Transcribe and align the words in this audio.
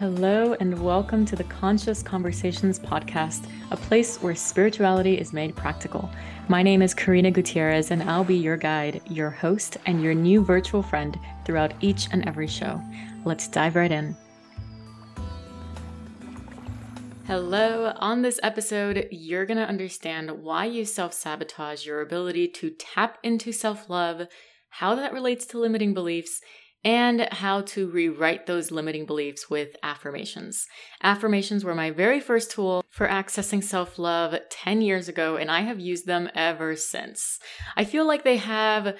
Hello, 0.00 0.56
and 0.60 0.82
welcome 0.82 1.26
to 1.26 1.36
the 1.36 1.44
Conscious 1.44 2.02
Conversations 2.02 2.78
podcast, 2.78 3.44
a 3.70 3.76
place 3.76 4.16
where 4.22 4.34
spirituality 4.34 5.18
is 5.18 5.34
made 5.34 5.54
practical. 5.54 6.08
My 6.48 6.62
name 6.62 6.80
is 6.80 6.94
Karina 6.94 7.30
Gutierrez, 7.30 7.90
and 7.90 8.02
I'll 8.04 8.24
be 8.24 8.34
your 8.34 8.56
guide, 8.56 9.02
your 9.10 9.28
host, 9.28 9.76
and 9.84 10.02
your 10.02 10.14
new 10.14 10.42
virtual 10.42 10.82
friend 10.82 11.20
throughout 11.44 11.74
each 11.82 12.08
and 12.12 12.26
every 12.26 12.46
show. 12.46 12.80
Let's 13.26 13.46
dive 13.46 13.76
right 13.76 13.92
in. 13.92 14.16
Hello. 17.26 17.92
On 17.98 18.22
this 18.22 18.40
episode, 18.42 19.06
you're 19.10 19.44
going 19.44 19.58
to 19.58 19.68
understand 19.68 20.30
why 20.30 20.64
you 20.64 20.86
self 20.86 21.12
sabotage 21.12 21.84
your 21.84 22.00
ability 22.00 22.48
to 22.48 22.70
tap 22.70 23.18
into 23.22 23.52
self 23.52 23.90
love, 23.90 24.28
how 24.70 24.94
that 24.94 25.12
relates 25.12 25.44
to 25.48 25.58
limiting 25.58 25.92
beliefs, 25.92 26.40
and 26.84 27.28
how 27.32 27.60
to 27.60 27.88
rewrite 27.88 28.46
those 28.46 28.70
limiting 28.70 29.04
beliefs 29.04 29.50
with 29.50 29.76
affirmations. 29.82 30.66
Affirmations 31.02 31.64
were 31.64 31.74
my 31.74 31.90
very 31.90 32.20
first 32.20 32.50
tool 32.50 32.84
for 32.88 33.06
accessing 33.06 33.62
self 33.62 33.98
love 33.98 34.34
10 34.50 34.82
years 34.82 35.08
ago, 35.08 35.36
and 35.36 35.50
I 35.50 35.60
have 35.60 35.80
used 35.80 36.06
them 36.06 36.28
ever 36.34 36.76
since. 36.76 37.38
I 37.76 37.84
feel 37.84 38.06
like 38.06 38.24
they 38.24 38.38
have 38.38 38.96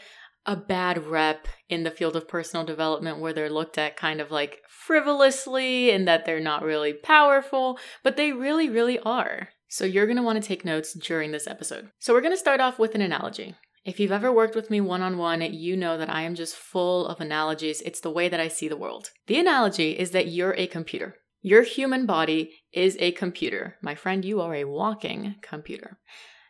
a 0.47 0.57
bad 0.57 1.07
rep 1.07 1.48
in 1.69 1.85
the 1.85 1.91
field 1.91 2.16
of 2.16 2.27
personal 2.27 2.65
development 2.65 3.19
where 3.19 3.33
they're 3.33 3.51
looked 3.51 3.77
at 3.77 3.97
kind 3.97 4.21
of 4.21 4.30
like 4.30 4.62
frivolously 4.69 5.91
and 5.91 6.09
that 6.09 6.24
they're 6.24 6.41
not 6.41 6.62
really 6.62 6.93
powerful, 6.93 7.79
but 8.02 8.16
they 8.16 8.33
really, 8.33 8.69
really 8.69 8.99
are. 9.01 9.51
So 9.69 9.85
you're 9.85 10.07
want 10.24 10.43
to 10.43 10.47
take 10.47 10.65
notes 10.65 10.95
during 10.95 11.30
this 11.30 11.47
episode. 11.47 11.91
So 12.01 12.12
we're 12.12 12.23
to 12.33 12.37
start 12.37 12.60
off 12.60 12.79
with 12.79 12.95
an 12.95 13.02
analogy. 13.02 13.55
If 13.84 13.98
you've 13.98 14.12
ever 14.12 14.30
worked 14.30 14.55
with 14.55 14.70
me 14.70 14.80
one 14.80 15.01
on 15.01 15.16
one, 15.16 15.41
you 15.41 15.75
know 15.75 15.97
that 15.97 16.11
I 16.11 16.23
am 16.23 16.34
just 16.34 16.55
full 16.55 17.07
of 17.07 17.21
analogies. 17.21 17.80
It's 17.80 18.01
the 18.01 18.11
way 18.11 18.29
that 18.29 18.41
I 18.41 18.48
see 18.48 18.69
the 18.69 18.77
world. 18.77 19.11
The 19.27 19.38
analogy 19.38 19.98
is 19.98 20.11
that 20.11 20.29
you're 20.29 20.55
a 20.55 20.66
computer. 20.66 21.16
Your 21.41 21.63
human 21.63 22.05
body 22.05 22.52
is 22.73 22.99
a 23.01 23.13
computer. 23.13 23.77
My 23.80 23.95
friend, 23.95 24.23
you 24.23 24.43
are 24.43 24.55
a 24.55 24.65
walking 24.65 25.37
computer. 25.40 25.99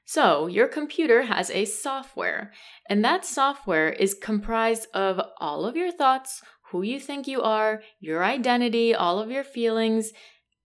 So, 0.05 0.48
your 0.48 0.66
computer 0.66 1.22
has 1.22 1.50
a 1.50 1.66
software, 1.66 2.52
and 2.88 3.05
that 3.05 3.24
software 3.24 3.90
is 3.90 4.12
comprised 4.12 4.88
of 4.92 5.20
all 5.38 5.64
of 5.64 5.77
your 5.77 5.92
thoughts, 5.92 6.42
who 6.70 6.83
you 6.83 6.98
think 6.98 7.28
you 7.28 7.42
are, 7.42 7.80
your 8.00 8.24
identity, 8.24 8.92
all 8.92 9.20
of 9.20 9.30
your 9.30 9.44
feelings, 9.44 10.10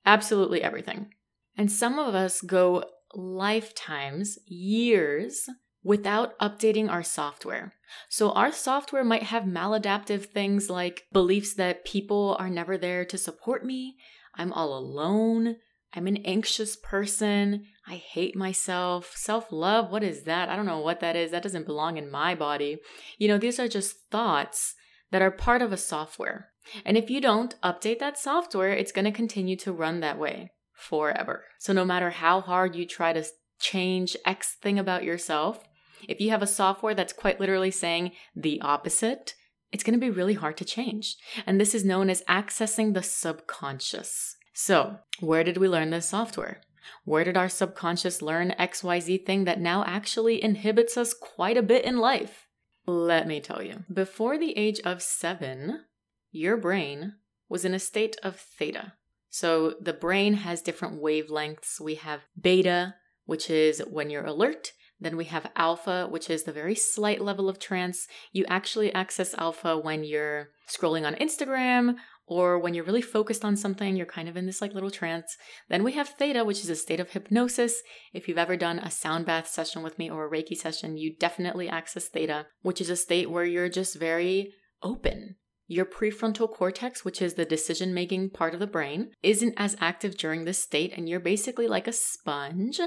absolutely 0.03 0.63
everything. 0.63 1.11
And 1.55 1.71
some 1.71 1.99
of 1.99 2.15
us 2.15 2.41
go 2.41 2.85
lifetimes, 3.13 4.39
years, 4.47 5.47
without 5.85 6.37
updating 6.39 6.89
our 6.89 7.03
software. 7.03 7.71
So, 8.09 8.31
our 8.31 8.51
software 8.51 9.03
might 9.03 9.23
have 9.23 9.43
maladaptive 9.43 10.25
things 10.25 10.69
like 10.69 11.03
beliefs 11.13 11.53
that 11.53 11.85
people 11.85 12.35
are 12.39 12.49
never 12.49 12.77
there 12.77 13.05
to 13.05 13.17
support 13.17 13.63
me, 13.63 13.95
I'm 14.33 14.51
all 14.51 14.77
alone, 14.77 15.57
I'm 15.93 16.07
an 16.07 16.17
anxious 16.25 16.75
person, 16.75 17.65
I 17.87 17.95
hate 17.95 18.35
myself, 18.35 19.13
self 19.15 19.51
love, 19.51 19.91
what 19.91 20.03
is 20.03 20.23
that? 20.23 20.49
I 20.49 20.55
don't 20.55 20.65
know 20.65 20.79
what 20.79 20.99
that 21.01 21.15
is. 21.15 21.31
That 21.31 21.43
doesn't 21.43 21.67
belong 21.67 21.97
in 21.97 22.11
my 22.11 22.33
body. 22.33 22.79
You 23.19 23.27
know, 23.27 23.37
these 23.37 23.59
are 23.59 23.67
just 23.67 24.09
thoughts 24.09 24.73
that 25.11 25.21
are 25.21 25.31
part 25.31 25.61
of 25.61 25.71
a 25.71 25.77
software. 25.77 26.49
And 26.83 26.97
if 26.97 27.11
you 27.11 27.21
don't 27.21 27.55
update 27.61 27.99
that 27.99 28.17
software, 28.17 28.73
it's 28.73 28.91
going 28.91 29.05
to 29.05 29.11
continue 29.11 29.55
to 29.57 29.71
run 29.71 29.99
that 29.99 30.17
way 30.17 30.51
forever. 30.73 31.45
So, 31.59 31.73
no 31.73 31.85
matter 31.85 32.09
how 32.09 32.41
hard 32.41 32.75
you 32.75 32.87
try 32.87 33.13
to 33.13 33.23
change 33.59 34.17
X 34.25 34.57
thing 34.61 34.79
about 34.79 35.03
yourself, 35.03 35.63
if 36.07 36.19
you 36.19 36.29
have 36.29 36.41
a 36.41 36.47
software 36.47 36.93
that's 36.93 37.13
quite 37.13 37.39
literally 37.39 37.71
saying 37.71 38.11
the 38.35 38.61
opposite, 38.61 39.35
it's 39.71 39.83
going 39.83 39.93
to 39.93 39.99
be 39.99 40.09
really 40.09 40.35
hard 40.35 40.57
to 40.57 40.65
change. 40.65 41.17
And 41.45 41.59
this 41.59 41.75
is 41.75 41.83
known 41.83 42.09
as 42.09 42.23
accessing 42.29 42.93
the 42.93 43.03
subconscious. 43.03 44.37
So, 44.53 44.99
where 45.19 45.43
did 45.43 45.57
we 45.57 45.67
learn 45.67 45.89
this 45.89 46.07
software? 46.07 46.61
Where 47.03 47.23
did 47.23 47.35
our 47.35 47.49
subconscious 47.49 48.21
learn 48.21 48.55
XYZ 48.59 49.25
thing 49.25 49.43
that 49.45 49.59
now 49.59 49.83
actually 49.85 50.43
inhibits 50.43 50.97
us 50.97 51.13
quite 51.13 51.57
a 51.57 51.63
bit 51.63 51.83
in 51.83 51.97
life? 51.97 52.47
Let 52.85 53.27
me 53.27 53.39
tell 53.39 53.61
you. 53.61 53.83
Before 53.91 54.37
the 54.37 54.57
age 54.57 54.79
of 54.81 55.01
seven, 55.01 55.85
your 56.31 56.57
brain 56.57 57.15
was 57.49 57.65
in 57.65 57.73
a 57.73 57.79
state 57.79 58.15
of 58.23 58.35
theta. 58.35 58.93
So 59.29 59.75
the 59.81 59.93
brain 59.93 60.35
has 60.35 60.61
different 60.61 61.01
wavelengths. 61.01 61.81
We 61.81 61.95
have 61.95 62.21
beta, 62.39 62.95
which 63.25 63.49
is 63.49 63.79
when 63.79 64.09
you're 64.09 64.25
alert, 64.25 64.71
then 64.99 65.17
we 65.17 65.25
have 65.25 65.51
alpha, 65.55 66.07
which 66.09 66.29
is 66.29 66.43
the 66.43 66.51
very 66.51 66.75
slight 66.75 67.21
level 67.21 67.49
of 67.49 67.59
trance. 67.59 68.07
You 68.31 68.45
actually 68.47 68.93
access 68.93 69.33
alpha 69.35 69.77
when 69.77 70.03
you're 70.03 70.49
scrolling 70.69 71.05
on 71.05 71.15
Instagram 71.15 71.95
or 72.27 72.57
when 72.57 72.73
you're 72.73 72.85
really 72.85 73.01
focused 73.01 73.45
on 73.45 73.55
something, 73.55 73.95
you're 73.95 74.05
kind 74.05 74.27
of 74.27 74.37
in 74.37 74.45
this 74.45 74.61
like 74.61 74.73
little 74.73 74.89
trance. 74.89 75.37
Then 75.69 75.83
we 75.83 75.91
have 75.93 76.09
theta, 76.09 76.43
which 76.43 76.63
is 76.63 76.69
a 76.69 76.75
state 76.75 76.99
of 76.99 77.11
hypnosis. 77.11 77.81
If 78.13 78.27
you've 78.27 78.37
ever 78.37 78.57
done 78.57 78.79
a 78.79 78.89
sound 78.89 79.25
bath 79.25 79.47
session 79.47 79.83
with 79.83 79.99
me 79.99 80.09
or 80.09 80.25
a 80.25 80.31
Reiki 80.31 80.55
session, 80.55 80.97
you 80.97 81.15
definitely 81.15 81.69
access 81.69 82.07
theta, 82.07 82.47
which 82.61 82.81
is 82.81 82.89
a 82.89 82.95
state 82.95 83.29
where 83.29 83.45
you're 83.45 83.69
just 83.69 83.99
very 83.99 84.53
open. 84.81 85.35
Your 85.67 85.85
prefrontal 85.85 86.51
cortex, 86.51 87.03
which 87.03 87.21
is 87.21 87.33
the 87.33 87.45
decision 87.45 87.93
making 87.93 88.29
part 88.29 88.53
of 88.53 88.59
the 88.59 88.67
brain, 88.67 89.11
isn't 89.23 89.55
as 89.57 89.75
active 89.79 90.15
during 90.15 90.45
this 90.45 90.61
state, 90.61 90.93
and 90.95 91.09
you're 91.09 91.19
basically 91.19 91.67
like 91.67 91.87
a 91.87 91.91
sponge, 91.91 92.79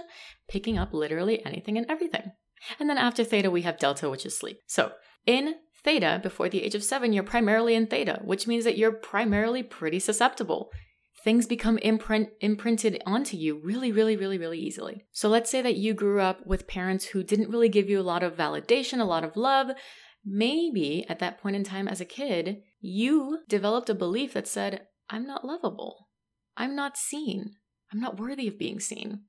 picking 0.49 0.79
up 0.79 0.95
literally 0.95 1.45
anything 1.45 1.77
and 1.77 1.87
everything. 1.91 2.31
And 2.79 2.89
then 2.89 2.99
after 2.99 3.25
theta, 3.25 3.51
we 3.51 3.63
have 3.63 3.79
delta, 3.79 4.09
which 4.09 4.25
is 4.25 4.39
sleep. 4.39 4.59
So 4.69 4.93
in 5.27 5.57
theta, 5.83 6.21
before 6.23 6.49
the 6.49 6.63
age 6.63 6.77
of 6.77 6.85
seven, 6.85 7.13
you're 7.13 7.25
primarily 7.25 7.75
in 7.75 7.89
theta, 7.89 8.21
which 8.25 8.47
means 8.47 8.63
that 8.65 8.79
you're 8.79 8.93
primarily 8.93 9.65
pretty 9.65 9.99
susceptible. 9.99 10.71
Things 11.25 11.47
become 11.47 11.79
imprint, 11.79 12.29
imprinted 12.41 13.03
onto 13.05 13.37
you 13.37 13.61
really, 13.61 13.91
really, 13.91 14.17
really, 14.17 14.39
really 14.39 14.61
easily. 14.61 15.05
So 15.11 15.29
let's 15.29 15.51
say 15.51 15.63
that 15.63 15.77
you 15.77 15.95
grew 15.95 16.21
up 16.21 16.47
with 16.47 16.69
parents 16.69 17.07
who 17.07 17.25
didn't 17.25 17.51
really 17.51 17.69
give 17.69 17.91
you 17.91 18.01
a 18.01 18.03
lot 18.03 18.23
of 18.23 18.37
validation, 18.37 19.01
a 19.01 19.05
lot 19.05 19.25
of 19.25 19.37
love, 19.37 19.73
Maybe 20.25 21.07
at 21.09 21.21
that 21.21 21.41
point 21.41 21.57
in 21.57 21.65
time 21.65 21.89
as 21.89 22.01
a 22.01 22.05
kid, 22.05 22.63
you 22.81 23.41
developed 23.49 23.91
a 23.91 23.95
belief 23.95 24.35
that 24.35 24.49
said, 24.49 24.87
I'm 25.11 25.27
not 25.27 25.45
lovable. 25.45 26.09
I'm 26.57 26.75
not 26.77 26.97
seen. 26.97 27.57
I'm 27.93 28.01
not 28.01 28.19
worthy 28.19 28.49
of 28.49 28.59
being 28.59 28.81
seen. 28.81 29.23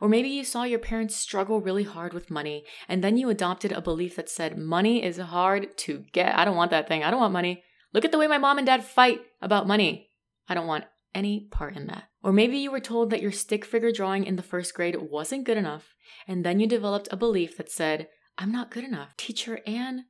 Or 0.00 0.08
maybe 0.08 0.28
you 0.28 0.44
saw 0.44 0.64
your 0.64 0.78
parents 0.78 1.16
struggle 1.16 1.60
really 1.60 1.84
hard 1.84 2.12
with 2.12 2.30
money, 2.30 2.64
and 2.88 3.02
then 3.02 3.16
you 3.16 3.30
adopted 3.30 3.72
a 3.72 3.80
belief 3.80 4.16
that 4.16 4.28
said, 4.28 4.58
Money 4.58 5.02
is 5.02 5.18
hard 5.18 5.76
to 5.78 6.04
get. 6.12 6.36
I 6.36 6.44
don't 6.44 6.56
want 6.56 6.70
that 6.70 6.86
thing. 6.86 7.02
I 7.02 7.10
don't 7.10 7.20
want 7.20 7.32
money. 7.32 7.62
Look 7.92 8.04
at 8.04 8.12
the 8.12 8.18
way 8.18 8.26
my 8.26 8.38
mom 8.38 8.58
and 8.58 8.66
dad 8.66 8.84
fight 8.84 9.20
about 9.40 9.66
money. 9.66 10.10
I 10.48 10.54
don't 10.54 10.66
want 10.66 10.84
any 11.14 11.48
part 11.50 11.76
in 11.76 11.86
that. 11.86 12.04
Or 12.22 12.32
maybe 12.32 12.58
you 12.58 12.70
were 12.70 12.80
told 12.80 13.10
that 13.10 13.22
your 13.22 13.32
stick 13.32 13.64
figure 13.64 13.90
drawing 13.90 14.24
in 14.24 14.36
the 14.36 14.42
first 14.42 14.74
grade 14.74 14.96
wasn't 15.00 15.44
good 15.44 15.56
enough, 15.56 15.94
and 16.28 16.44
then 16.44 16.60
you 16.60 16.66
developed 16.66 17.08
a 17.10 17.16
belief 17.16 17.56
that 17.56 17.70
said, 17.70 18.08
I'm 18.36 18.52
not 18.52 18.70
good 18.70 18.84
enough. 18.84 19.16
Teacher 19.16 19.60
Anne 19.66 20.04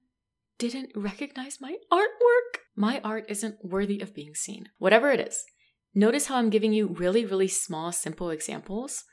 didn't 0.59 0.91
recognize 0.95 1.59
my 1.61 1.77
artwork. 1.93 2.40
My 2.81 2.99
art 3.05 3.27
isn't 3.29 3.63
worthy 3.63 4.01
of 4.01 4.15
being 4.15 4.35
seen. 4.35 4.71
Whatever 4.79 5.11
it 5.11 5.21
is. 5.21 5.45
Notice 5.95 6.29
how 6.29 6.37
I'm 6.37 6.49
giving 6.49 6.73
you 6.73 6.87
really, 6.87 7.27
really 7.27 7.47
small, 7.47 7.93
simple 7.93 8.31
examples. 8.31 9.05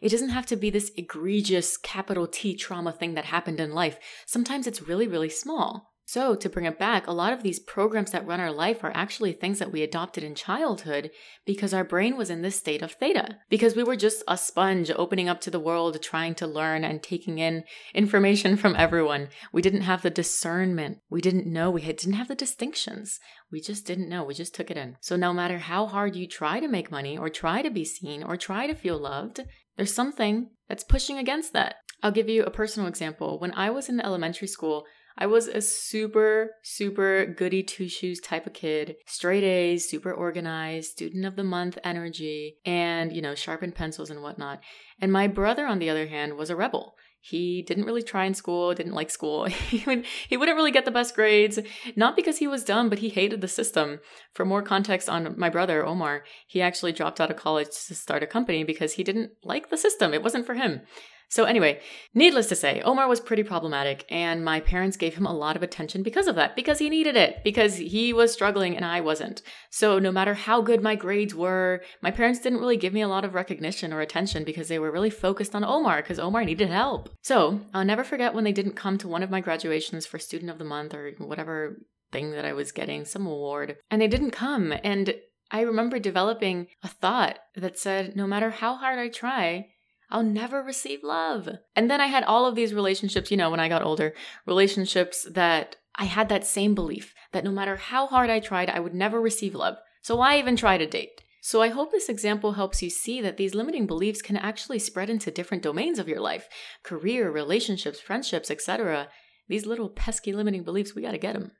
It 0.00 0.10
doesn't 0.10 0.28
have 0.28 0.46
to 0.46 0.54
be 0.54 0.70
this 0.70 0.92
egregious 0.96 1.76
capital 1.76 2.28
T 2.28 2.54
trauma 2.54 2.92
thing 2.92 3.14
that 3.14 3.24
happened 3.24 3.58
in 3.58 3.72
life. 3.72 3.98
Sometimes 4.26 4.68
it's 4.68 4.86
really, 4.86 5.08
really 5.08 5.28
small. 5.28 5.90
So, 6.08 6.36
to 6.36 6.48
bring 6.48 6.66
it 6.66 6.78
back, 6.78 7.08
a 7.08 7.12
lot 7.12 7.32
of 7.32 7.42
these 7.42 7.58
programs 7.58 8.12
that 8.12 8.24
run 8.24 8.38
our 8.38 8.52
life 8.52 8.84
are 8.84 8.92
actually 8.94 9.32
things 9.32 9.58
that 9.58 9.72
we 9.72 9.82
adopted 9.82 10.22
in 10.22 10.36
childhood 10.36 11.10
because 11.44 11.74
our 11.74 11.82
brain 11.82 12.16
was 12.16 12.30
in 12.30 12.42
this 12.42 12.54
state 12.54 12.80
of 12.80 12.92
theta. 12.92 13.38
Because 13.50 13.74
we 13.74 13.82
were 13.82 13.96
just 13.96 14.22
a 14.28 14.38
sponge 14.38 14.88
opening 14.94 15.28
up 15.28 15.40
to 15.40 15.50
the 15.50 15.58
world, 15.58 16.00
trying 16.00 16.36
to 16.36 16.46
learn 16.46 16.84
and 16.84 17.02
taking 17.02 17.40
in 17.40 17.64
information 17.92 18.56
from 18.56 18.76
everyone. 18.76 19.30
We 19.52 19.62
didn't 19.62 19.80
have 19.80 20.02
the 20.02 20.10
discernment. 20.10 20.98
We 21.10 21.20
didn't 21.20 21.48
know. 21.48 21.72
We 21.72 21.80
didn't 21.82 22.12
have 22.12 22.28
the 22.28 22.36
distinctions. 22.36 23.18
We 23.50 23.60
just 23.60 23.84
didn't 23.84 24.08
know. 24.08 24.22
We 24.22 24.34
just 24.34 24.54
took 24.54 24.70
it 24.70 24.76
in. 24.76 24.98
So, 25.00 25.16
no 25.16 25.32
matter 25.32 25.58
how 25.58 25.86
hard 25.86 26.14
you 26.14 26.28
try 26.28 26.60
to 26.60 26.68
make 26.68 26.88
money 26.88 27.18
or 27.18 27.28
try 27.28 27.62
to 27.62 27.70
be 27.70 27.84
seen 27.84 28.22
or 28.22 28.36
try 28.36 28.68
to 28.68 28.76
feel 28.76 28.96
loved, 28.96 29.40
there's 29.76 29.92
something 29.92 30.50
that's 30.68 30.84
pushing 30.84 31.18
against 31.18 31.52
that. 31.54 31.76
I'll 32.00 32.12
give 32.12 32.28
you 32.28 32.44
a 32.44 32.50
personal 32.50 32.88
example. 32.88 33.40
When 33.40 33.52
I 33.54 33.70
was 33.70 33.88
in 33.88 33.98
elementary 34.00 34.46
school, 34.46 34.84
I 35.18 35.26
was 35.26 35.48
a 35.48 35.62
super, 35.62 36.50
super 36.62 37.24
goody 37.24 37.62
two 37.62 37.88
shoes 37.88 38.20
type 38.20 38.46
of 38.46 38.52
kid, 38.52 38.96
straight 39.06 39.44
A's, 39.44 39.88
super 39.88 40.12
organized, 40.12 40.90
student 40.90 41.24
of 41.24 41.36
the 41.36 41.44
month 41.44 41.78
energy, 41.82 42.58
and, 42.66 43.12
you 43.12 43.22
know, 43.22 43.34
sharpened 43.34 43.74
pencils 43.74 44.10
and 44.10 44.22
whatnot. 44.22 44.60
And 45.00 45.10
my 45.10 45.26
brother, 45.26 45.66
on 45.66 45.78
the 45.78 45.88
other 45.88 46.06
hand, 46.06 46.36
was 46.36 46.50
a 46.50 46.56
rebel. 46.56 46.96
He 47.20 47.62
didn't 47.62 47.86
really 47.86 48.02
try 48.02 48.24
in 48.24 48.34
school, 48.34 48.72
didn't 48.74 48.92
like 48.92 49.10
school. 49.10 49.44
he, 49.70 49.82
would, 49.86 50.04
he 50.28 50.36
wouldn't 50.36 50.56
really 50.56 50.70
get 50.70 50.84
the 50.84 50.90
best 50.90 51.14
grades, 51.14 51.58
not 51.96 52.14
because 52.14 52.38
he 52.38 52.46
was 52.46 52.62
dumb, 52.62 52.88
but 52.88 53.00
he 53.00 53.08
hated 53.08 53.40
the 53.40 53.48
system. 53.48 54.00
For 54.34 54.44
more 54.44 54.62
context 54.62 55.08
on 55.08 55.34
my 55.36 55.48
brother, 55.48 55.84
Omar, 55.84 56.24
he 56.46 56.60
actually 56.60 56.92
dropped 56.92 57.20
out 57.20 57.30
of 57.30 57.36
college 57.36 57.68
to 57.88 57.94
start 57.94 58.22
a 58.22 58.26
company 58.26 58.64
because 58.64 58.92
he 58.92 59.02
didn't 59.02 59.32
like 59.42 59.70
the 59.70 59.78
system. 59.78 60.14
It 60.14 60.22
wasn't 60.22 60.46
for 60.46 60.54
him. 60.54 60.82
So, 61.28 61.44
anyway, 61.44 61.80
needless 62.14 62.46
to 62.48 62.54
say, 62.54 62.80
Omar 62.82 63.08
was 63.08 63.20
pretty 63.20 63.42
problematic, 63.42 64.04
and 64.10 64.44
my 64.44 64.60
parents 64.60 64.96
gave 64.96 65.16
him 65.16 65.26
a 65.26 65.34
lot 65.34 65.56
of 65.56 65.62
attention 65.62 66.02
because 66.04 66.28
of 66.28 66.36
that, 66.36 66.54
because 66.54 66.78
he 66.78 66.88
needed 66.88 67.16
it, 67.16 67.42
because 67.42 67.76
he 67.76 68.12
was 68.12 68.32
struggling 68.32 68.76
and 68.76 68.84
I 68.84 69.00
wasn't. 69.00 69.42
So, 69.70 69.98
no 69.98 70.12
matter 70.12 70.34
how 70.34 70.60
good 70.60 70.82
my 70.82 70.94
grades 70.94 71.34
were, 71.34 71.82
my 72.00 72.12
parents 72.12 72.40
didn't 72.40 72.60
really 72.60 72.76
give 72.76 72.92
me 72.92 73.00
a 73.00 73.08
lot 73.08 73.24
of 73.24 73.34
recognition 73.34 73.92
or 73.92 74.00
attention 74.00 74.44
because 74.44 74.68
they 74.68 74.78
were 74.78 74.92
really 74.92 75.10
focused 75.10 75.54
on 75.54 75.64
Omar, 75.64 76.00
because 76.02 76.20
Omar 76.20 76.44
needed 76.44 76.68
help. 76.68 77.10
So, 77.22 77.60
I'll 77.74 77.84
never 77.84 78.04
forget 78.04 78.32
when 78.32 78.44
they 78.44 78.52
didn't 78.52 78.76
come 78.76 78.96
to 78.98 79.08
one 79.08 79.24
of 79.24 79.30
my 79.30 79.40
graduations 79.40 80.06
for 80.06 80.18
Student 80.18 80.50
of 80.50 80.58
the 80.58 80.64
Month 80.64 80.94
or 80.94 81.12
whatever 81.18 81.82
thing 82.12 82.30
that 82.30 82.44
I 82.44 82.52
was 82.52 82.70
getting, 82.70 83.04
some 83.04 83.26
award, 83.26 83.76
and 83.90 84.00
they 84.00 84.08
didn't 84.08 84.30
come. 84.30 84.72
And 84.84 85.14
I 85.50 85.60
remember 85.60 85.98
developing 85.98 86.68
a 86.82 86.88
thought 86.88 87.38
that 87.54 87.78
said, 87.78 88.16
no 88.16 88.26
matter 88.26 88.50
how 88.50 88.76
hard 88.76 88.98
I 88.98 89.08
try, 89.08 89.68
I'll 90.10 90.22
never 90.22 90.62
receive 90.62 91.02
love. 91.02 91.48
And 91.74 91.90
then 91.90 92.00
I 92.00 92.06
had 92.06 92.24
all 92.24 92.46
of 92.46 92.54
these 92.54 92.74
relationships, 92.74 93.30
you 93.30 93.36
know, 93.36 93.50
when 93.50 93.60
I 93.60 93.68
got 93.68 93.82
older, 93.82 94.14
relationships 94.46 95.26
that 95.32 95.76
I 95.96 96.04
had 96.04 96.28
that 96.28 96.46
same 96.46 96.74
belief 96.74 97.14
that 97.32 97.44
no 97.44 97.50
matter 97.50 97.76
how 97.76 98.06
hard 98.06 98.30
I 98.30 98.40
tried, 98.40 98.70
I 98.70 98.80
would 98.80 98.94
never 98.94 99.20
receive 99.20 99.54
love. 99.54 99.76
So 100.02 100.16
why 100.16 100.38
even 100.38 100.56
try 100.56 100.78
to 100.78 100.86
date? 100.86 101.22
So 101.40 101.62
I 101.62 101.68
hope 101.68 101.92
this 101.92 102.08
example 102.08 102.52
helps 102.52 102.82
you 102.82 102.90
see 102.90 103.20
that 103.20 103.36
these 103.36 103.54
limiting 103.54 103.86
beliefs 103.86 104.20
can 104.20 104.36
actually 104.36 104.78
spread 104.78 105.08
into 105.08 105.30
different 105.30 105.62
domains 105.62 105.98
of 105.98 106.08
your 106.08 106.20
life 106.20 106.48
career, 106.82 107.30
relationships, 107.30 108.00
friendships, 108.00 108.50
etc. 108.50 109.08
These 109.48 109.66
little 109.66 109.88
pesky 109.88 110.32
limiting 110.32 110.64
beliefs, 110.64 110.94
we 110.94 111.02
got 111.02 111.12
to 111.12 111.18
get 111.18 111.34
them. 111.34 111.52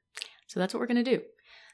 So 0.48 0.60
that's 0.60 0.74
what 0.74 0.80
we're 0.80 0.86
to 0.86 1.02
do. 1.02 1.22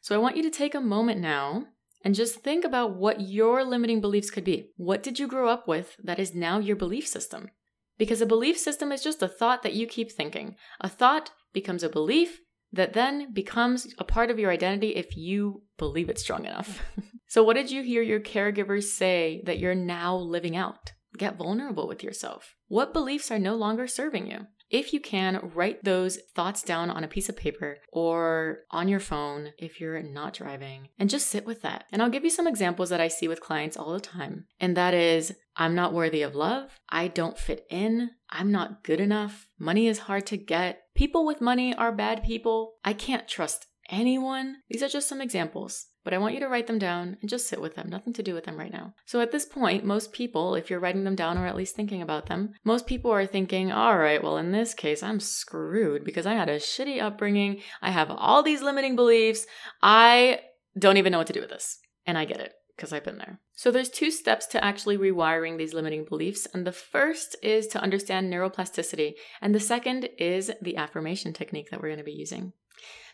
So 0.02 0.14
I 0.14 0.18
want 0.18 0.36
you 0.36 0.42
to 0.42 0.50
take 0.50 0.75
a 0.75 0.80
moment 0.80 1.20
now 1.20 1.66
and 2.04 2.14
just 2.14 2.37
think 2.37 2.64
about 2.64 2.96
what 2.96 3.20
your 3.20 3.64
limiting 3.64 4.00
beliefs 4.00 4.31
could 4.31 4.44
be. 4.44 4.70
What 4.76 5.02
did 5.02 5.19
you 5.19 5.26
grow 5.26 5.49
up 5.49 5.69
with 5.69 5.96
that 6.02 6.19
is 6.19 6.34
now 6.34 6.58
your 6.58 6.76
belief 6.76 7.06
system? 7.06 7.50
Because 7.99 8.20
a 8.20 8.26
belief 8.26 8.58
system 8.58 8.90
is 8.90 9.02
just 9.02 9.22
a 9.22 9.28
thought 9.28 9.62
that 9.62 9.75
you 9.75 9.87
keep 9.87 10.10
thinking. 10.10 10.56
A 10.81 10.88
thought 10.88 11.31
becomes 11.52 11.82
a 11.82 11.88
belief 11.88 12.40
that 12.72 12.94
then 12.94 13.32
becomes 13.32 13.87
a 13.99 14.04
part 14.04 14.31
of 14.31 14.38
your 14.38 14.50
identity 14.50 14.96
if 14.96 15.16
you 15.16 15.62
believe 15.76 16.08
it 16.08 16.19
strong 16.19 16.46
enough. 16.46 16.82
so, 17.28 17.43
what 17.43 17.54
did 17.54 17.70
you 17.70 17.82
hear 17.82 18.02
your 18.02 18.20
caregivers 18.20 18.84
say 18.84 19.43
that 19.44 19.58
you're 19.58 19.75
now 19.75 20.16
living 20.16 20.56
out? 20.56 20.93
Get 21.19 21.37
vulnerable 21.37 21.87
with 21.87 22.02
yourself. 22.02 22.54
What 22.69 22.94
beliefs 22.94 23.31
are 23.31 23.38
no 23.38 23.54
longer 23.54 23.87
serving 23.87 24.26
you? 24.26 24.46
If 24.72 24.94
you 24.94 25.00
can, 25.00 25.50
write 25.54 25.84
those 25.84 26.19
thoughts 26.34 26.62
down 26.62 26.88
on 26.90 27.04
a 27.04 27.08
piece 27.08 27.28
of 27.28 27.36
paper 27.36 27.76
or 27.92 28.60
on 28.70 28.88
your 28.88 29.00
phone 29.00 29.52
if 29.58 29.80
you're 29.80 30.02
not 30.02 30.32
driving 30.32 30.88
and 30.98 31.10
just 31.10 31.26
sit 31.26 31.44
with 31.44 31.60
that. 31.60 31.84
And 31.92 32.02
I'll 32.02 32.08
give 32.08 32.24
you 32.24 32.30
some 32.30 32.46
examples 32.46 32.88
that 32.88 33.00
I 33.00 33.08
see 33.08 33.28
with 33.28 33.42
clients 33.42 33.76
all 33.76 33.92
the 33.92 34.00
time. 34.00 34.46
And 34.58 34.74
that 34.78 34.94
is, 34.94 35.34
I'm 35.56 35.74
not 35.74 35.92
worthy 35.92 36.22
of 36.22 36.34
love. 36.34 36.70
I 36.88 37.08
don't 37.08 37.38
fit 37.38 37.66
in. 37.69 38.12
I'm 38.30 38.50
not 38.50 38.82
good 38.82 38.98
enough. 38.98 39.46
Money 39.58 39.88
is 39.88 40.00
hard 40.00 40.24
to 40.28 40.38
get. 40.38 40.84
People 40.94 41.26
with 41.26 41.42
money 41.42 41.75
are 41.75 41.92
bad 41.92 42.25
people. 42.25 42.76
I 42.82 42.94
can't 42.94 43.28
trust 43.28 43.66
anyone. 43.92 44.56
These 44.68 44.82
are 44.82 44.88
just 44.88 45.08
some 45.08 45.20
examples 45.20 45.86
but 46.04 46.12
I 46.12 46.18
want 46.18 46.34
you 46.34 46.40
to 46.40 46.48
write 46.48 46.66
them 46.66 46.78
down 46.78 47.16
and 47.20 47.30
just 47.30 47.46
sit 47.46 47.60
with 47.60 47.76
them, 47.76 47.88
nothing 47.88 48.12
to 48.14 48.22
do 48.22 48.34
with 48.34 48.44
them 48.44 48.56
right 48.56 48.72
now. 48.72 48.94
So 49.06 49.20
at 49.20 49.30
this 49.30 49.44
point, 49.44 49.84
most 49.84 50.12
people, 50.12 50.54
if 50.54 50.68
you're 50.68 50.80
writing 50.80 51.04
them 51.04 51.14
down 51.14 51.38
or 51.38 51.46
at 51.46 51.56
least 51.56 51.76
thinking 51.76 52.02
about 52.02 52.26
them, 52.26 52.54
most 52.64 52.86
people 52.86 53.10
are 53.10 53.26
thinking, 53.26 53.70
all 53.70 53.96
right, 53.96 54.22
well, 54.22 54.36
in 54.36 54.52
this 54.52 54.74
case, 54.74 55.02
I'm 55.02 55.20
screwed 55.20 56.04
because 56.04 56.26
I 56.26 56.34
had 56.34 56.48
a 56.48 56.58
shitty 56.58 57.00
upbringing. 57.00 57.60
I 57.80 57.90
have 57.90 58.10
all 58.10 58.42
these 58.42 58.62
limiting 58.62 58.96
beliefs. 58.96 59.46
I 59.80 60.40
don't 60.76 60.96
even 60.96 61.12
know 61.12 61.18
what 61.18 61.28
to 61.28 61.32
do 61.32 61.40
with 61.40 61.50
this. 61.50 61.78
And 62.04 62.18
I 62.18 62.24
get 62.24 62.40
it 62.40 62.52
because 62.74 62.92
I've 62.92 63.04
been 63.04 63.18
there. 63.18 63.38
So 63.54 63.70
there's 63.70 63.90
two 63.90 64.10
steps 64.10 64.46
to 64.46 64.64
actually 64.64 64.98
rewiring 64.98 65.56
these 65.56 65.74
limiting 65.74 66.04
beliefs, 66.04 66.48
and 66.52 66.66
the 66.66 66.72
first 66.72 67.36
is 67.42 67.68
to 67.68 67.80
understand 67.80 68.32
neuroplasticity, 68.32 69.12
and 69.40 69.54
the 69.54 69.60
second 69.60 70.08
is 70.18 70.50
the 70.60 70.76
affirmation 70.76 71.32
technique 71.32 71.70
that 71.70 71.80
we're 71.80 71.90
going 71.90 71.98
to 71.98 72.04
be 72.04 72.10
using. 72.10 72.54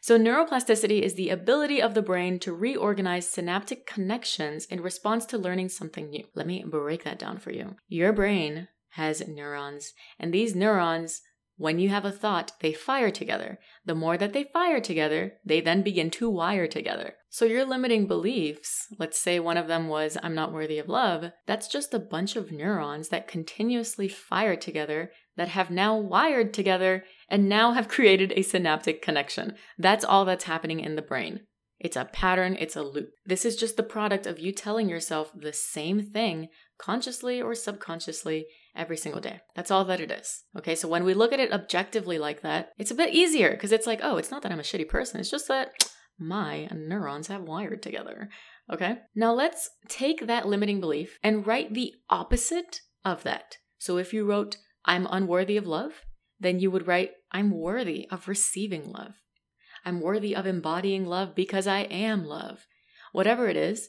So, 0.00 0.18
neuroplasticity 0.18 1.02
is 1.02 1.14
the 1.14 1.30
ability 1.30 1.82
of 1.82 1.94
the 1.94 2.02
brain 2.02 2.38
to 2.40 2.54
reorganize 2.54 3.28
synaptic 3.28 3.86
connections 3.86 4.64
in 4.66 4.80
response 4.80 5.26
to 5.26 5.38
learning 5.38 5.70
something 5.70 6.08
new. 6.10 6.24
Let 6.34 6.46
me 6.46 6.64
break 6.64 7.04
that 7.04 7.18
down 7.18 7.38
for 7.38 7.50
you. 7.50 7.76
Your 7.88 8.12
brain 8.12 8.68
has 8.90 9.26
neurons, 9.26 9.92
and 10.18 10.32
these 10.32 10.54
neurons 10.54 11.22
when 11.58 11.80
you 11.80 11.88
have 11.88 12.04
a 12.04 12.12
thought, 12.12 12.52
they 12.60 12.72
fire 12.72 13.10
together. 13.10 13.58
The 13.84 13.96
more 13.96 14.16
that 14.16 14.32
they 14.32 14.44
fire 14.44 14.80
together, 14.80 15.32
they 15.44 15.60
then 15.60 15.82
begin 15.82 16.08
to 16.12 16.30
wire 16.30 16.68
together. 16.68 17.14
So, 17.30 17.46
your 17.46 17.64
limiting 17.64 18.06
beliefs, 18.06 18.86
let's 18.96 19.18
say 19.18 19.40
one 19.40 19.56
of 19.56 19.66
them 19.66 19.88
was, 19.88 20.16
I'm 20.22 20.36
not 20.36 20.52
worthy 20.52 20.78
of 20.78 20.88
love, 20.88 21.32
that's 21.46 21.66
just 21.66 21.92
a 21.92 21.98
bunch 21.98 22.36
of 22.36 22.52
neurons 22.52 23.08
that 23.08 23.26
continuously 23.26 24.06
fire 24.06 24.54
together 24.54 25.10
that 25.36 25.48
have 25.48 25.68
now 25.68 25.96
wired 25.96 26.54
together 26.54 27.04
and 27.28 27.48
now 27.48 27.72
have 27.72 27.88
created 27.88 28.32
a 28.36 28.42
synaptic 28.42 29.02
connection. 29.02 29.54
That's 29.78 30.04
all 30.04 30.24
that's 30.24 30.44
happening 30.44 30.80
in 30.80 30.96
the 30.96 31.02
brain. 31.02 31.40
It's 31.80 31.96
a 31.96 32.06
pattern, 32.06 32.56
it's 32.58 32.74
a 32.74 32.82
loop. 32.82 33.10
This 33.24 33.44
is 33.44 33.56
just 33.56 33.76
the 33.76 33.82
product 33.84 34.26
of 34.26 34.40
you 34.40 34.52
telling 34.52 34.88
yourself 34.88 35.30
the 35.34 35.52
same 35.52 36.02
thing 36.02 36.48
consciously 36.78 37.40
or 37.40 37.54
subconsciously 37.54 38.46
every 38.74 38.96
single 38.96 39.20
day. 39.20 39.40
That's 39.54 39.70
all 39.70 39.84
that 39.84 40.00
it 40.00 40.10
is. 40.10 40.44
Okay, 40.56 40.74
so 40.74 40.88
when 40.88 41.04
we 41.04 41.14
look 41.14 41.32
at 41.32 41.40
it 41.40 41.52
objectively 41.52 42.18
like 42.18 42.42
that, 42.42 42.70
it's 42.78 42.90
a 42.90 42.96
bit 42.96 43.14
easier 43.14 43.50
because 43.50 43.72
it's 43.72 43.86
like, 43.86 44.00
oh, 44.02 44.16
it's 44.16 44.30
not 44.30 44.42
that 44.42 44.50
I'm 44.50 44.60
a 44.60 44.64
shitty 44.64 44.88
person, 44.88 45.20
it's 45.20 45.30
just 45.30 45.48
that 45.48 45.70
my 46.18 46.68
neurons 46.74 47.28
have 47.28 47.42
wired 47.42 47.82
together. 47.82 48.28
Okay, 48.72 48.98
now 49.14 49.32
let's 49.32 49.70
take 49.88 50.26
that 50.26 50.48
limiting 50.48 50.80
belief 50.80 51.18
and 51.22 51.46
write 51.46 51.74
the 51.74 51.94
opposite 52.10 52.80
of 53.04 53.22
that. 53.22 53.56
So 53.78 53.98
if 53.98 54.12
you 54.12 54.24
wrote, 54.24 54.56
I'm 54.84 55.06
unworthy 55.10 55.56
of 55.56 55.66
love, 55.66 55.92
then 56.40 56.60
you 56.60 56.70
would 56.70 56.86
write, 56.86 57.12
I'm 57.32 57.50
worthy 57.50 58.08
of 58.10 58.28
receiving 58.28 58.90
love. 58.90 59.14
I'm 59.84 60.00
worthy 60.00 60.34
of 60.34 60.46
embodying 60.46 61.06
love 61.06 61.34
because 61.34 61.66
I 61.66 61.80
am 61.80 62.24
love. 62.24 62.66
Whatever 63.12 63.48
it 63.48 63.56
is. 63.56 63.88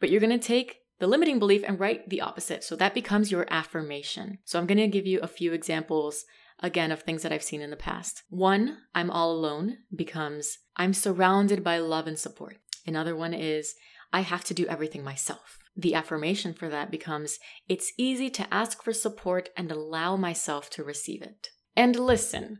But 0.00 0.10
you're 0.10 0.20
going 0.20 0.38
to 0.38 0.46
take 0.46 0.78
the 0.98 1.06
limiting 1.06 1.38
belief 1.38 1.62
and 1.66 1.78
write 1.78 2.08
the 2.08 2.20
opposite. 2.20 2.64
So 2.64 2.74
that 2.76 2.94
becomes 2.94 3.30
your 3.30 3.46
affirmation. 3.50 4.38
So 4.44 4.58
I'm 4.58 4.66
going 4.66 4.78
to 4.78 4.88
give 4.88 5.06
you 5.06 5.20
a 5.20 5.28
few 5.28 5.52
examples 5.52 6.24
again 6.60 6.90
of 6.90 7.02
things 7.02 7.22
that 7.22 7.32
I've 7.32 7.42
seen 7.42 7.62
in 7.62 7.70
the 7.70 7.76
past. 7.76 8.22
One, 8.30 8.78
I'm 8.94 9.10
all 9.10 9.32
alone 9.32 9.78
becomes 9.94 10.58
I'm 10.76 10.92
surrounded 10.92 11.62
by 11.62 11.78
love 11.78 12.06
and 12.06 12.18
support. 12.18 12.56
Another 12.86 13.14
one 13.14 13.34
is 13.34 13.74
I 14.12 14.20
have 14.20 14.44
to 14.44 14.54
do 14.54 14.66
everything 14.66 15.04
myself. 15.04 15.58
The 15.76 15.94
affirmation 15.94 16.54
for 16.54 16.68
that 16.68 16.90
becomes 16.90 17.38
it's 17.68 17.92
easy 17.96 18.30
to 18.30 18.52
ask 18.52 18.82
for 18.82 18.92
support 18.92 19.50
and 19.56 19.70
allow 19.70 20.16
myself 20.16 20.70
to 20.70 20.82
receive 20.82 21.22
it. 21.22 21.50
And 21.78 21.94
listen, 21.94 22.58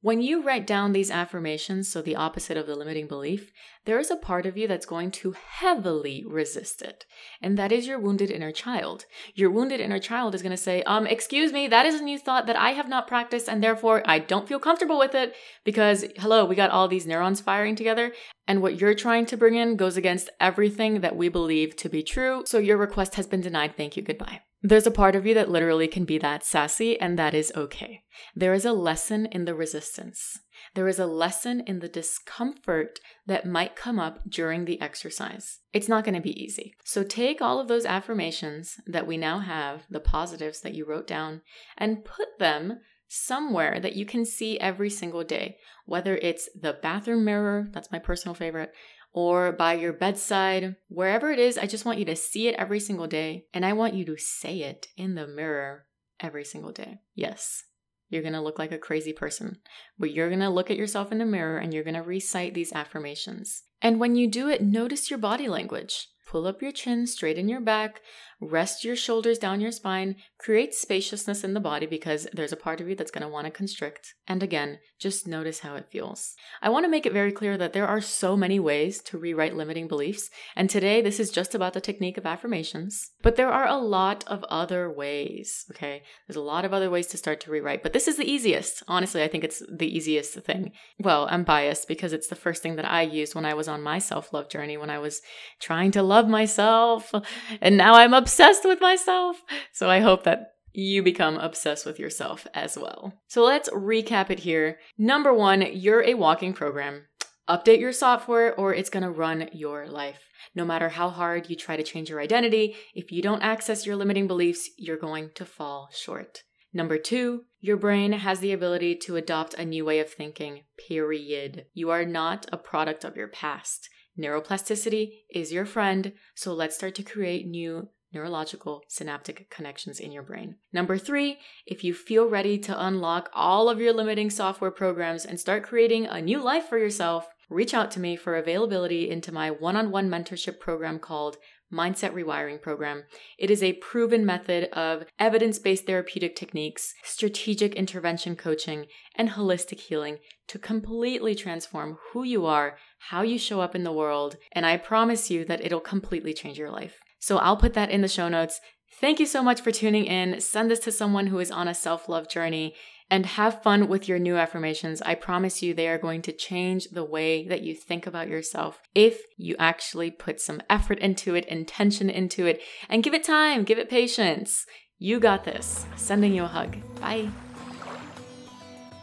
when 0.00 0.22
you 0.22 0.42
write 0.42 0.66
down 0.66 0.92
these 0.92 1.10
affirmations, 1.10 1.88
so 1.92 2.00
the 2.00 2.16
opposite 2.16 2.56
of 2.56 2.66
the 2.66 2.74
limiting 2.74 3.06
belief, 3.06 3.52
there 3.84 3.98
is 3.98 4.10
a 4.10 4.16
part 4.16 4.46
of 4.46 4.56
you 4.56 4.66
that's 4.66 4.86
going 4.86 5.10
to 5.10 5.32
heavily 5.32 6.24
resist 6.26 6.80
it. 6.80 7.04
And 7.42 7.58
that 7.58 7.70
is 7.70 7.86
your 7.86 7.98
wounded 7.98 8.30
inner 8.30 8.52
child. 8.52 9.04
Your 9.34 9.50
wounded 9.50 9.78
inner 9.78 9.98
child 9.98 10.34
is 10.34 10.40
going 10.40 10.52
to 10.52 10.56
say, 10.56 10.82
um, 10.84 11.06
excuse 11.06 11.52
me, 11.52 11.68
that 11.68 11.84
is 11.84 12.00
a 12.00 12.02
new 12.02 12.18
thought 12.18 12.46
that 12.46 12.56
I 12.56 12.70
have 12.70 12.88
not 12.88 13.06
practiced 13.06 13.46
and 13.46 13.62
therefore 13.62 14.02
I 14.06 14.20
don't 14.20 14.48
feel 14.48 14.58
comfortable 14.58 14.98
with 14.98 15.14
it 15.14 15.34
because, 15.62 16.06
hello, 16.16 16.46
we 16.46 16.56
got 16.56 16.70
all 16.70 16.88
these 16.88 17.06
neurons 17.06 17.42
firing 17.42 17.76
together 17.76 18.14
and 18.48 18.62
what 18.62 18.80
you're 18.80 18.94
trying 18.94 19.26
to 19.26 19.36
bring 19.36 19.56
in 19.56 19.76
goes 19.76 19.98
against 19.98 20.30
everything 20.40 21.02
that 21.02 21.14
we 21.14 21.28
believe 21.28 21.76
to 21.76 21.90
be 21.90 22.02
true. 22.02 22.42
So 22.46 22.56
your 22.56 22.78
request 22.78 23.16
has 23.16 23.26
been 23.26 23.42
denied. 23.42 23.76
Thank 23.76 23.98
you. 23.98 24.02
Goodbye. 24.02 24.40
There's 24.68 24.86
a 24.88 24.90
part 24.90 25.14
of 25.14 25.24
you 25.24 25.32
that 25.34 25.48
literally 25.48 25.86
can 25.86 26.04
be 26.04 26.18
that 26.18 26.44
sassy, 26.44 27.00
and 27.00 27.16
that 27.16 27.34
is 27.34 27.52
okay. 27.54 28.02
There 28.34 28.52
is 28.52 28.64
a 28.64 28.72
lesson 28.72 29.26
in 29.26 29.44
the 29.44 29.54
resistance. 29.54 30.40
There 30.74 30.88
is 30.88 30.98
a 30.98 31.06
lesson 31.06 31.62
in 31.68 31.78
the 31.78 31.88
discomfort 31.88 32.98
that 33.28 33.46
might 33.46 33.76
come 33.76 34.00
up 34.00 34.28
during 34.28 34.64
the 34.64 34.80
exercise. 34.80 35.60
It's 35.72 35.88
not 35.88 36.02
going 36.02 36.16
to 36.16 36.20
be 36.20 36.42
easy. 36.42 36.74
So 36.84 37.04
take 37.04 37.40
all 37.40 37.60
of 37.60 37.68
those 37.68 37.86
affirmations 37.86 38.80
that 38.88 39.06
we 39.06 39.16
now 39.16 39.38
have, 39.38 39.84
the 39.88 40.00
positives 40.00 40.62
that 40.62 40.74
you 40.74 40.84
wrote 40.84 41.06
down, 41.06 41.42
and 41.78 42.04
put 42.04 42.40
them 42.40 42.80
somewhere 43.06 43.78
that 43.78 43.94
you 43.94 44.04
can 44.04 44.24
see 44.24 44.58
every 44.58 44.90
single 44.90 45.22
day, 45.22 45.58
whether 45.84 46.16
it's 46.16 46.48
the 46.60 46.76
bathroom 46.82 47.24
mirror, 47.24 47.68
that's 47.70 47.92
my 47.92 48.00
personal 48.00 48.34
favorite, 48.34 48.72
or 49.16 49.50
by 49.50 49.72
your 49.72 49.94
bedside, 49.94 50.76
wherever 50.88 51.30
it 51.30 51.38
is, 51.38 51.56
I 51.56 51.66
just 51.66 51.86
want 51.86 51.98
you 51.98 52.04
to 52.04 52.14
see 52.14 52.48
it 52.48 52.54
every 52.56 52.78
single 52.78 53.06
day. 53.06 53.46
And 53.54 53.64
I 53.64 53.72
want 53.72 53.94
you 53.94 54.04
to 54.04 54.18
say 54.18 54.58
it 54.60 54.88
in 54.94 55.14
the 55.14 55.26
mirror 55.26 55.86
every 56.20 56.44
single 56.44 56.70
day. 56.70 57.00
Yes, 57.14 57.64
you're 58.10 58.22
to 58.34 58.42
look 58.42 58.58
like 58.58 58.72
a 58.72 58.78
crazy 58.78 59.14
person, 59.14 59.56
but 59.98 60.12
you're 60.12 60.28
to 60.28 60.50
look 60.50 60.70
at 60.70 60.76
yourself 60.76 61.12
in 61.12 61.18
the 61.18 61.24
mirror 61.24 61.56
and 61.56 61.72
you're 61.72 61.82
to 61.94 62.02
recite 62.02 62.52
these 62.52 62.74
affirmations. 62.74 63.62
And 63.80 63.98
when 63.98 64.16
you 64.16 64.28
do 64.28 64.50
it, 64.50 64.62
notice 64.62 65.08
your 65.08 65.18
body 65.18 65.48
language. 65.48 66.08
pull 66.26 66.46
up 66.46 66.60
your 66.60 66.72
chin, 66.72 67.06
straighten 67.06 67.48
your 67.48 67.60
back, 67.60 68.02
rest 68.40 68.84
your 68.84 68.96
shoulders 68.96 69.38
down 69.38 69.60
your 69.60 69.70
spine, 69.70 70.16
create 70.38 70.74
spaciousness 70.74 71.42
in 71.42 71.54
the 71.54 71.60
body 71.60 71.86
because 71.86 72.26
there's 72.32 72.52
a 72.52 72.56
part 72.56 72.80
of 72.80 72.88
you 72.88 72.94
that's 72.94 73.10
going 73.10 73.22
to 73.22 73.28
want 73.28 73.46
to 73.46 73.50
constrict. 73.50 74.14
And 74.26 74.42
again, 74.42 74.78
just 74.98 75.26
notice 75.26 75.60
how 75.60 75.76
it 75.76 75.88
feels. 75.90 76.34
I 76.60 76.68
want 76.68 76.84
to 76.84 76.90
make 76.90 77.06
it 77.06 77.12
very 77.12 77.32
clear 77.32 77.56
that 77.58 77.72
there 77.72 77.86
are 77.86 78.00
so 78.00 78.36
many 78.36 78.58
ways 78.58 79.00
to 79.02 79.18
rewrite 79.18 79.56
limiting 79.56 79.88
beliefs, 79.88 80.30
and 80.54 80.68
today 80.68 81.00
this 81.00 81.20
is 81.20 81.30
just 81.30 81.54
about 81.54 81.72
the 81.72 81.80
technique 81.80 82.18
of 82.18 82.26
affirmations. 82.26 83.10
But 83.22 83.36
there 83.36 83.50
are 83.50 83.66
a 83.66 83.76
lot 83.76 84.24
of 84.26 84.44
other 84.44 84.90
ways, 84.90 85.64
okay? 85.70 86.02
There's 86.26 86.36
a 86.36 86.40
lot 86.40 86.64
of 86.64 86.72
other 86.72 86.90
ways 86.90 87.06
to 87.08 87.18
start 87.18 87.40
to 87.40 87.50
rewrite, 87.50 87.82
but 87.82 87.92
this 87.92 88.08
is 88.08 88.16
the 88.16 88.30
easiest. 88.30 88.82
Honestly, 88.88 89.22
I 89.22 89.28
think 89.28 89.44
it's 89.44 89.62
the 89.70 89.94
easiest 89.94 90.34
thing. 90.40 90.72
Well, 90.98 91.26
I'm 91.30 91.44
biased 91.44 91.88
because 91.88 92.12
it's 92.12 92.28
the 92.28 92.34
first 92.34 92.62
thing 92.62 92.76
that 92.76 92.90
I 92.90 93.02
used 93.02 93.34
when 93.34 93.44
I 93.44 93.54
was 93.54 93.68
on 93.68 93.82
my 93.82 93.98
self 93.98 94.32
love 94.32 94.48
journey, 94.48 94.76
when 94.76 94.90
I 94.90 94.98
was 94.98 95.20
trying 95.60 95.90
to 95.92 96.02
love 96.02 96.28
myself, 96.28 97.12
and 97.60 97.76
now 97.76 97.94
I'm 97.94 98.14
obsessed 98.26 98.64
with 98.64 98.80
myself. 98.80 99.40
So 99.72 99.88
I 99.88 100.00
hope 100.00 100.24
that 100.24 100.54
you 100.72 101.00
become 101.00 101.36
obsessed 101.36 101.86
with 101.86 102.00
yourself 102.00 102.44
as 102.54 102.76
well. 102.76 103.12
So 103.28 103.44
let's 103.44 103.68
recap 103.68 104.30
it 104.30 104.40
here. 104.40 104.80
Number 104.98 105.32
one, 105.32 105.62
you're 105.62 106.02
a 106.02 106.14
walking 106.14 106.52
program. 106.52 107.04
Update 107.48 107.78
your 107.78 107.92
software 107.92 108.52
or 108.58 108.74
it's 108.74 108.90
to 108.90 109.08
run 109.08 109.48
your 109.52 109.86
life. 109.86 110.18
No 110.56 110.64
matter 110.64 110.88
how 110.88 111.08
hard 111.08 111.48
you 111.48 111.54
try 111.54 111.76
to 111.76 111.84
change 111.84 112.10
your 112.10 112.20
identity, 112.20 112.74
if 112.96 113.12
you 113.12 113.22
don't 113.22 113.42
access 113.42 113.86
your 113.86 113.94
limiting 113.94 114.26
beliefs, 114.26 114.70
you're 114.76 114.96
going 114.96 115.30
to 115.36 115.44
fall 115.44 115.88
short. 115.92 116.42
Number 116.74 116.98
two, 116.98 117.44
your 117.60 117.76
brain 117.76 118.10
has 118.10 118.40
the 118.40 118.52
ability 118.52 118.96
to 119.04 119.14
adopt 119.14 119.54
a 119.54 119.64
new 119.64 119.84
way 119.84 120.00
of 120.00 120.10
thinking, 120.10 120.64
period. 120.88 121.66
You 121.74 121.90
are 121.90 122.04
not 122.04 122.46
a 122.52 122.58
product 122.58 123.04
of 123.04 123.16
your 123.16 123.28
past. 123.28 123.88
Neuroplasticity 124.18 125.10
is 125.30 125.52
your 125.52 125.66
friend, 125.66 126.12
so 126.34 126.54
let's 126.54 126.74
start 126.74 126.96
to 126.96 127.02
create 127.02 127.46
new 127.46 127.88
neurological 128.12 128.82
synaptic 128.88 129.50
connections 129.50 130.00
in 130.00 130.12
your 130.12 130.22
brain. 130.22 130.56
Number 130.72 130.98
three, 130.98 131.38
if 131.66 131.84
you 131.84 131.94
feel 131.94 132.28
ready 132.28 132.58
to 132.58 132.84
unlock 132.84 133.30
all 133.34 133.68
of 133.68 133.80
your 133.80 133.92
limiting 133.92 134.30
software 134.30 134.70
programs 134.70 135.24
and 135.24 135.38
start 135.38 135.62
creating 135.62 136.06
a 136.06 136.20
new 136.20 136.42
life 136.42 136.68
for 136.68 136.78
yourself, 136.78 137.28
reach 137.48 137.74
out 137.74 137.90
to 137.92 138.00
me 138.00 138.16
for 138.16 138.36
availability 138.36 139.10
into 139.10 139.32
my 139.32 139.50
one 139.50 139.76
on 139.76 139.90
one 139.90 140.08
mentorship 140.08 140.58
program 140.58 140.98
called 140.98 141.36
Mindset 141.72 142.12
Rewiring 142.12 142.62
Program. 142.62 143.04
It 143.38 143.50
is 143.50 143.62
a 143.62 143.72
proven 143.74 144.24
method 144.24 144.68
of 144.72 145.04
evidence 145.18 145.58
based 145.58 145.86
therapeutic 145.86 146.36
techniques, 146.36 146.94
strategic 147.02 147.74
intervention 147.74 148.36
coaching, 148.36 148.86
and 149.16 149.30
holistic 149.30 149.80
healing 149.80 150.18
to 150.46 150.58
completely 150.58 151.34
transform 151.34 151.98
who 152.12 152.22
you 152.22 152.46
are, 152.46 152.78
how 153.10 153.22
you 153.22 153.38
show 153.38 153.60
up 153.60 153.74
in 153.74 153.82
the 153.82 153.92
world, 153.92 154.36
and 154.52 154.64
I 154.64 154.76
promise 154.76 155.28
you 155.30 155.44
that 155.46 155.64
it'll 155.64 155.80
completely 155.80 156.32
change 156.32 156.56
your 156.56 156.70
life. 156.70 157.00
So 157.26 157.38
I'll 157.38 157.56
put 157.56 157.74
that 157.74 157.90
in 157.90 158.02
the 158.02 158.08
show 158.08 158.28
notes. 158.28 158.60
Thank 159.00 159.18
you 159.18 159.26
so 159.26 159.42
much 159.42 159.60
for 159.60 159.72
tuning 159.72 160.04
in. 160.04 160.40
Send 160.40 160.70
this 160.70 160.78
to 160.78 160.92
someone 160.92 161.26
who 161.26 161.40
is 161.40 161.50
on 161.50 161.66
a 161.66 161.74
self 161.74 162.08
love 162.08 162.28
journey 162.28 162.72
and 163.10 163.26
have 163.26 163.64
fun 163.64 163.88
with 163.88 164.08
your 164.08 164.20
new 164.20 164.36
affirmations. 164.36 165.02
I 165.02 165.16
promise 165.16 165.60
you 165.60 165.74
they 165.74 165.88
are 165.88 165.98
going 165.98 166.22
to 166.22 166.32
change 166.32 166.86
the 166.92 167.02
way 167.02 167.48
that 167.48 167.62
you 167.62 167.74
think 167.74 168.06
about 168.06 168.28
yourself 168.28 168.80
if 168.94 169.22
you 169.36 169.56
actually 169.58 170.12
put 170.12 170.40
some 170.40 170.62
effort 170.70 171.00
into 171.00 171.34
it, 171.34 171.44
intention 171.46 172.10
into 172.10 172.46
it, 172.46 172.62
and 172.88 173.02
give 173.02 173.12
it 173.12 173.24
time, 173.24 173.64
give 173.64 173.78
it 173.78 173.90
patience. 173.90 174.64
You 175.00 175.18
got 175.18 175.42
this. 175.42 175.84
Sending 175.96 176.32
you 176.32 176.44
a 176.44 176.46
hug. 176.46 176.76
Bye. 177.00 177.28